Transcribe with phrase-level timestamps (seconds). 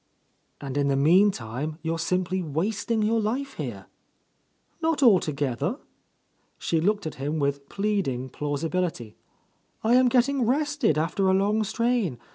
[0.59, 3.85] "And in the meantime, you are simply wasting your life here."
[4.81, 5.77] "Not altogether.
[6.57, 9.15] She looked at him with pleading plausibility.
[9.83, 12.17] "I am getting rested after a long strain.